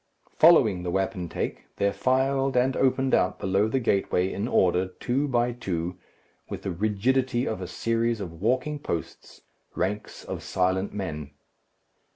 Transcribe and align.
Following 0.39 0.81
the 0.81 0.89
wapentake, 0.89 1.65
there 1.75 1.93
filed 1.93 2.57
and 2.57 2.75
opened 2.75 3.13
out 3.13 3.37
below 3.37 3.67
the 3.67 3.79
gateway 3.79 4.33
in 4.33 4.47
order, 4.47 4.87
two 4.87 5.27
by 5.27 5.51
two, 5.51 5.99
with 6.49 6.63
the 6.63 6.71
rigidity 6.71 7.47
of 7.47 7.61
a 7.61 7.67
series 7.67 8.19
of 8.19 8.41
walking 8.41 8.79
posts, 8.79 9.41
ranks 9.75 10.23
of 10.23 10.41
silent 10.41 10.91
men. 10.91 11.29